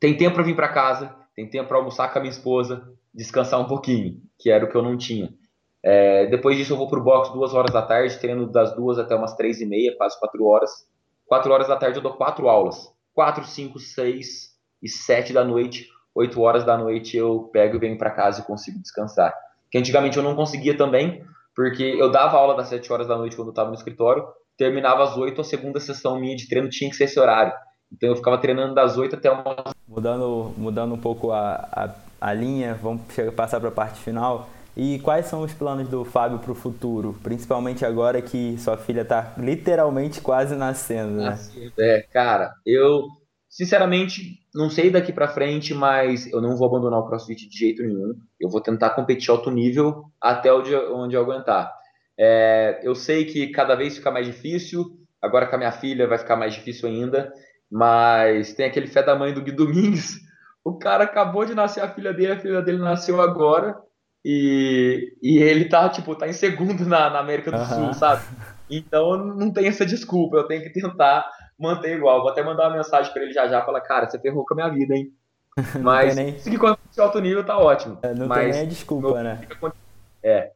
[0.00, 3.60] Tem tempo para vir para casa, tem tempo para almoçar com a minha esposa, descansar
[3.60, 5.28] um pouquinho, que era o que eu não tinha.
[5.88, 9.14] É, depois disso eu vou pro box duas horas da tarde, treino das duas até
[9.14, 10.84] umas três e meia, quase quatro horas.
[11.24, 12.92] Quatro horas da tarde eu dou quatro aulas.
[13.14, 15.86] Quatro, cinco, seis e sete da noite.
[16.12, 19.32] Oito horas da noite eu pego e venho para casa e consigo descansar.
[19.70, 21.22] Que antigamente eu não conseguia também,
[21.54, 24.26] porque eu dava aula das sete horas da noite quando eu estava no escritório,
[24.58, 27.52] terminava às oito, a segunda sessão minha de treino tinha que ser esse horário.
[27.92, 29.54] Então eu ficava treinando das oito até uma...
[29.86, 33.02] Mudando, mudando um pouco a, a, a linha, vamos
[33.36, 34.48] passar para a parte final.
[34.76, 37.18] E quais são os planos do Fábio para o futuro?
[37.22, 41.38] Principalmente agora que sua filha está literalmente quase nascendo, né?
[41.78, 43.04] É, cara, eu
[43.48, 47.82] sinceramente não sei daqui para frente, mas eu não vou abandonar o CrossFit de jeito
[47.82, 48.14] nenhum.
[48.38, 51.72] Eu vou tentar competir alto nível até onde, onde eu aguentar.
[52.18, 54.84] É, eu sei que cada vez fica mais difícil.
[55.22, 57.32] Agora com a minha filha vai ficar mais difícil ainda.
[57.70, 60.18] Mas tem aquele fé da mãe do Gui Domingues.
[60.62, 63.85] O cara acabou de nascer a filha dele, a filha dele nasceu agora
[64.28, 67.64] e, e ele tá, tipo, tá em segundo na, na América do uhum.
[67.64, 68.24] Sul, sabe?
[68.68, 72.22] Então não tem essa desculpa, eu tenho que tentar manter igual.
[72.22, 74.56] Vou até mandar uma mensagem para ele já já, falar, cara, você ferrou com a
[74.56, 75.12] minha vida, hein?
[75.80, 76.36] Mas nem...
[76.40, 78.00] se conseguir alto nível, tá ótimo.
[78.02, 79.46] É, não Mas tem nem desculpa, né?
[80.24, 80.52] É, é.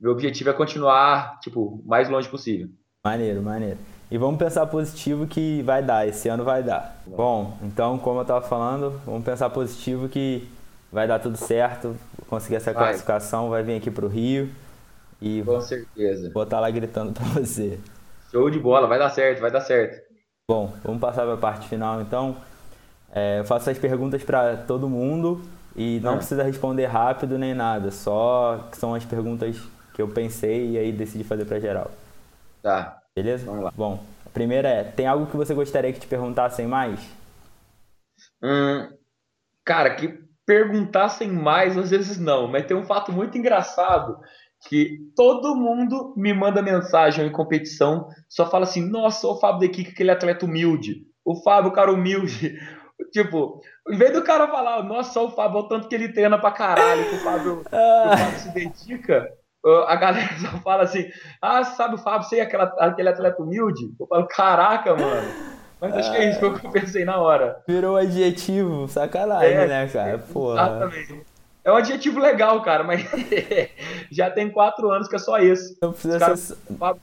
[0.00, 2.68] Meu objetivo é continuar, tipo, mais longe possível.
[3.04, 3.78] Maneiro, maneiro.
[4.08, 7.02] E vamos pensar positivo que vai dar, esse ano vai dar.
[7.04, 10.48] Bom, então, como eu tava falando, vamos pensar positivo que
[10.92, 11.96] vai dar tudo certo,
[12.28, 12.84] conseguir essa vai.
[12.84, 14.50] classificação, vai vir aqui pro Rio
[15.20, 16.30] e com certeza.
[16.32, 17.78] vou estar lá gritando para você.
[18.30, 20.06] Show de bola, vai dar certo, vai dar certo.
[20.50, 22.36] Bom, vamos passar para a parte final então.
[23.12, 25.42] É, eu faço as perguntas para todo mundo
[25.74, 26.16] e não ah.
[26.16, 29.56] precisa responder rápido nem nada, só que são as perguntas
[29.94, 31.90] que eu pensei e aí decidi fazer para geral.
[32.62, 32.98] Tá.
[33.16, 33.46] Beleza?
[33.46, 33.72] Vamos lá.
[33.74, 37.00] Bom, a primeira é: tem algo que você gostaria que te perguntassem mais?
[38.42, 38.88] Hum,
[39.64, 42.48] cara, que perguntassem mais, às vezes não.
[42.48, 44.18] Mas tem um fato muito engraçado
[44.66, 49.90] que todo mundo me manda mensagem em competição, só fala assim, nossa, o Fábio Dequique,
[49.90, 51.02] aquele atleta humilde.
[51.22, 52.58] O Fábio, o cara humilde.
[53.12, 56.50] Tipo, em vez do cara falar, nossa, o Fábio, o tanto que ele treina pra
[56.50, 59.28] caralho, que o Fábio, que o Fábio se dedica,
[59.86, 61.08] a galera só fala assim,
[61.40, 63.94] ah, sabe o Fábio, sei aquela, aquele atleta humilde?
[64.00, 65.57] Eu falo, caraca, mano.
[65.80, 67.62] Mas acho que é isso, foi o que eu pensei na hora.
[67.66, 70.18] Virou adjetivo, sacanagem, é, né, cara?
[70.18, 70.62] Porra.
[70.62, 71.22] Exatamente.
[71.64, 73.02] É um adjetivo legal, cara, mas
[74.10, 75.76] já tem quatro anos que é só esse.
[75.82, 76.56] Não precisa cara, ser.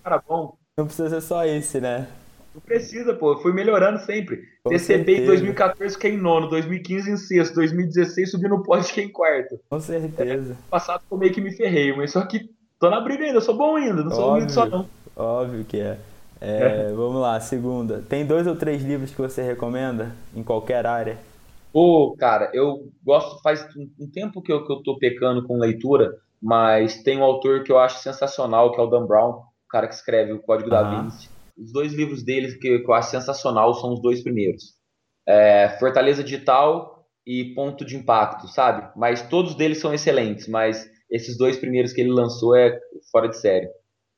[0.03, 0.57] Cara bom.
[0.77, 2.07] Não precisa ser só esse, né?
[2.53, 3.33] Não precisa, pô.
[3.33, 4.41] Eu fui melhorando sempre.
[4.63, 9.03] Com TCB em 2014 fiquei em nono, 2015 em sexto, 2016 subi no pódio fiquei
[9.03, 9.59] em quarto.
[9.69, 10.53] Com certeza.
[10.53, 13.41] É, passado eu meio que me ferrei, mas só que tô na briga ainda, eu
[13.41, 14.89] sou bom ainda, não sou humilde só não.
[15.15, 15.97] Óbvio que é.
[16.45, 18.03] É, vamos lá, segunda.
[18.07, 21.17] Tem dois ou três livros que você recomenda em qualquer área?
[21.73, 23.67] Pô, cara, eu gosto, faz
[23.99, 27.71] um tempo que eu, que eu tô pecando com leitura, mas tem um autor que
[27.71, 30.83] eu acho sensacional, que é o Dan Brown, o cara que escreve o Código da
[30.83, 31.29] Vinci.
[31.57, 34.75] Os dois livros dele que, que eu acho sensacional são os dois primeiros.
[35.27, 38.87] É, Fortaleza Digital e Ponto de Impacto, sabe?
[38.95, 42.79] Mas todos deles são excelentes, mas esses dois primeiros que ele lançou é
[43.11, 43.67] fora de série.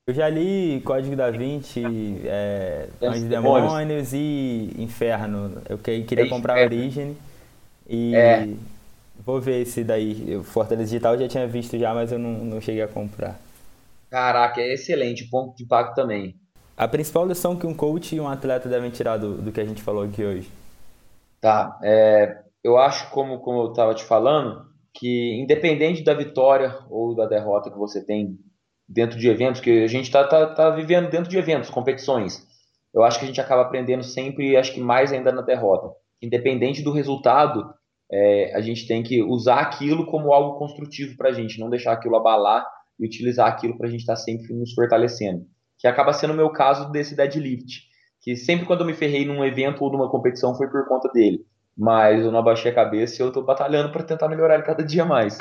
[0.08, 1.82] Eu já li Código da Vinci,
[2.24, 5.60] é, Anjos Demônios e Inferno.
[5.68, 7.14] Eu queria é comprar a Origem
[7.86, 8.48] e é.
[9.22, 10.40] vou ver esse daí.
[10.44, 13.38] Fortaleza Digital eu já tinha visto já, mas eu não, não cheguei a comprar.
[14.08, 15.28] Caraca, é excelente.
[15.28, 16.34] Ponto de impacto também.
[16.74, 19.66] A principal lição que um coach e um atleta devem tirar do, do que a
[19.66, 20.50] gente falou aqui hoje.
[21.38, 21.78] Tá.
[21.82, 27.26] É, eu acho, como, como eu estava te falando, que independente da vitória ou da
[27.26, 28.38] derrota que você tem
[28.88, 32.46] dentro de eventos, que a gente está tá, tá vivendo dentro de eventos, competições.
[32.94, 35.94] Eu acho que a gente acaba aprendendo sempre, acho que mais ainda na derrota.
[36.22, 37.64] Independente do resultado,
[38.10, 41.92] é, a gente tem que usar aquilo como algo construtivo para a gente, não deixar
[41.92, 42.66] aquilo abalar
[42.98, 45.44] e utilizar aquilo para a gente estar tá sempre nos fortalecendo.
[45.78, 47.82] Que acaba sendo o meu caso desse deadlift,
[48.22, 51.44] que sempre quando eu me ferrei num evento ou numa competição foi por conta dele.
[51.76, 54.82] Mas eu não abaixei a cabeça e eu estou batalhando para tentar melhorar ele cada
[54.82, 55.38] dia mais.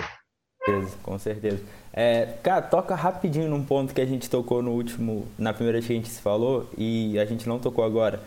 [0.67, 1.63] Com certeza, com certeza.
[1.93, 5.87] É, cara, toca rapidinho num ponto que a gente tocou no último, na primeira vez
[5.87, 8.19] que a gente se falou e a gente não tocou agora,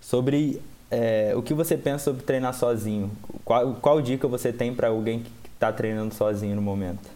[0.00, 3.10] sobre é, o que você pensa sobre treinar sozinho.
[3.44, 7.08] Qual, qual dica você tem para alguém que está treinando sozinho no momento?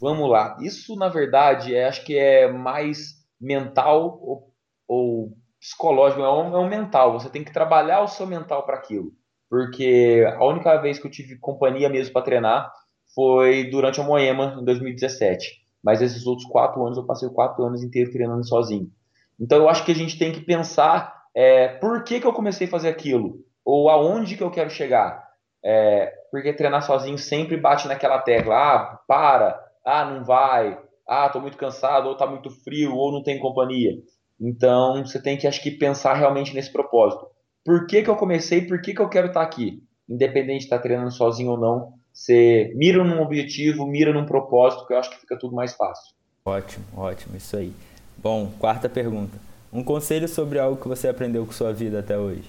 [0.00, 0.56] Vamos lá.
[0.60, 4.54] Isso, na verdade, é, acho que é mais mental ou,
[4.88, 7.12] ou psicológico, é um, é um mental.
[7.12, 9.12] Você tem que trabalhar o seu mental para aquilo.
[9.50, 12.72] Porque a única vez que eu tive companhia mesmo para treinar
[13.14, 15.62] foi durante a Moema, em 2017.
[15.82, 18.90] Mas esses outros quatro anos, eu passei quatro anos inteiros treinando sozinho.
[19.38, 22.66] Então eu acho que a gente tem que pensar é, por que, que eu comecei
[22.66, 23.40] a fazer aquilo?
[23.64, 25.22] Ou aonde que eu quero chegar?
[25.64, 31.40] É, porque treinar sozinho sempre bate naquela tecla, ah, para, ah, não vai, ah, tô
[31.40, 33.92] muito cansado, ou tá muito frio, ou não tem companhia.
[34.40, 37.26] Então, você tem que, acho que, pensar realmente nesse propósito.
[37.64, 39.82] Por que, que eu comecei, por que, que eu quero estar tá aqui?
[40.08, 44.86] Independente de estar tá treinando sozinho ou não, você mira num objetivo, mira num propósito,
[44.86, 46.14] que eu acho que fica tudo mais fácil.
[46.44, 47.72] Ótimo, ótimo, isso aí.
[48.18, 49.38] Bom, quarta pergunta.
[49.72, 52.48] Um conselho sobre algo que você aprendeu com sua vida até hoje.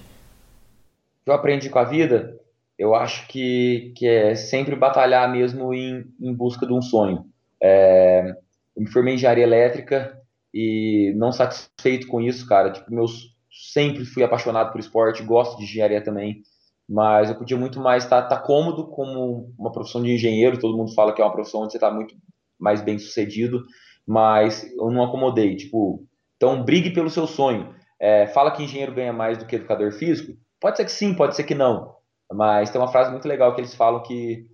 [1.24, 2.38] Eu aprendi com a vida,
[2.78, 7.24] eu acho que, que é sempre batalhar mesmo em, em busca de um sonho.
[7.62, 8.34] É,
[8.76, 10.20] eu me formei em engenharia elétrica
[10.52, 12.70] e não satisfeito com isso, cara.
[12.70, 16.42] Tipo, meus sempre fui apaixonado por esporte, gosto de engenharia também
[16.88, 20.76] mas eu podia muito mais estar tá, tá cômodo como uma profissão de engenheiro, todo
[20.76, 22.14] mundo fala que é uma profissão onde você está muito
[22.58, 23.62] mais bem sucedido,
[24.06, 27.74] mas eu não acomodei, tipo, então brigue pelo seu sonho.
[27.98, 30.36] É, fala que engenheiro ganha mais do que educador físico?
[30.60, 31.94] Pode ser que sim, pode ser que não,
[32.32, 34.46] mas tem uma frase muito legal que eles falam que,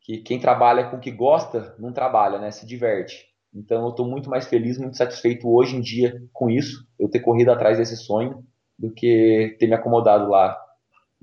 [0.00, 3.26] que quem trabalha com o que gosta, não trabalha, né, se diverte.
[3.54, 7.20] Então eu estou muito mais feliz, muito satisfeito hoje em dia com isso, eu ter
[7.20, 8.42] corrido atrás desse sonho,
[8.78, 10.63] do que ter me acomodado lá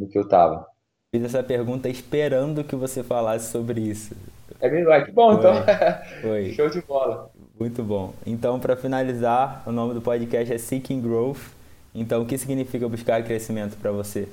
[0.02, 0.66] no que eu tava.
[1.14, 4.16] Fiz essa pergunta esperando que você falasse sobre isso.
[4.60, 4.92] É mesmo?
[4.92, 5.40] Ah, que bom, Foi.
[5.40, 5.54] então.
[6.22, 6.54] Foi.
[6.54, 7.30] Show de bola.
[7.60, 8.14] Muito bom.
[8.26, 11.52] Então, para finalizar, o nome do podcast é Seeking Growth.
[11.94, 14.28] Então, o que significa buscar crescimento para você?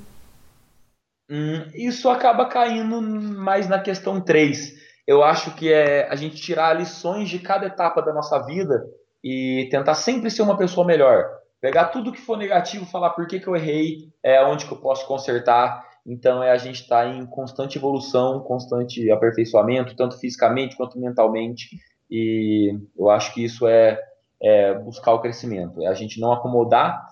[1.29, 4.73] Hum, isso acaba caindo mais na questão 3.
[5.05, 8.83] Eu acho que é a gente tirar lições de cada etapa da nossa vida
[9.23, 11.38] e tentar sempre ser uma pessoa melhor.
[11.61, 14.77] Pegar tudo que for negativo, falar por que, que eu errei, é onde que eu
[14.77, 15.85] posso consertar.
[16.05, 21.69] Então é a gente estar tá em constante evolução, constante aperfeiçoamento, tanto fisicamente quanto mentalmente.
[22.09, 23.99] E eu acho que isso é,
[24.41, 27.07] é buscar o crescimento, é a gente não acomodar.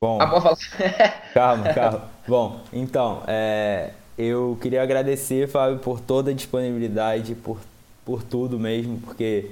[0.00, 0.54] Bom, ah,
[1.34, 2.02] calma, calma.
[2.26, 7.58] Bom, então, é, eu queria agradecer, Fábio, por toda a disponibilidade, por,
[8.04, 9.50] por tudo mesmo, porque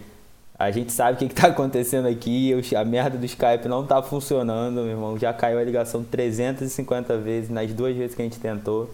[0.58, 4.76] a gente sabe o que está acontecendo aqui, a merda do Skype não está funcionando,
[4.76, 5.18] meu irmão.
[5.18, 8.88] Já caiu a ligação 350 vezes nas duas vezes que a gente tentou.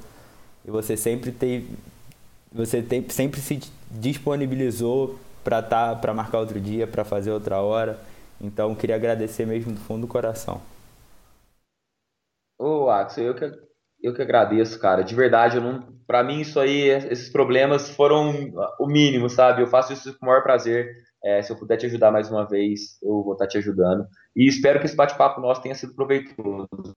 [0.64, 1.68] E você sempre teve.
[2.52, 3.60] Você tem, sempre se
[3.90, 7.98] disponibilizou para tá, para marcar outro dia, para fazer outra hora.
[8.40, 10.60] Então, queria agradecer mesmo do fundo do coração.
[12.58, 13.50] Ô, Axel, eu que,
[14.02, 15.02] eu que agradeço, cara.
[15.02, 15.92] De verdade, eu não.
[16.06, 18.32] Pra mim, isso aí, esses problemas foram
[18.80, 19.62] o mínimo, sabe?
[19.62, 20.92] Eu faço isso com o maior prazer.
[21.25, 24.07] É, se eu puder te ajudar mais uma vez, eu vou estar te ajudando.
[24.35, 26.93] E espero que esse bate-papo nosso tenha sido proveitoso.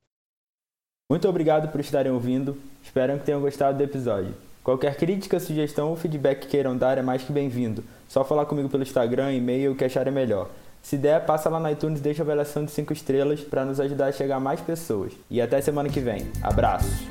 [1.10, 2.58] Muito obrigado por estarem ouvindo.
[2.84, 4.34] Espero que tenham gostado do episódio.
[4.64, 7.84] Qualquer crítica, sugestão ou feedback que queiram dar é mais que bem-vindo.
[8.08, 10.50] Só falar comigo pelo Instagram, e-mail, o que acharem melhor.
[10.82, 13.80] Se der, passa lá no iTunes e deixa a avaliação de 5 estrelas para nos
[13.80, 15.14] ajudar a chegar a mais pessoas.
[15.30, 16.32] E até semana que vem.
[16.42, 17.06] Abraços!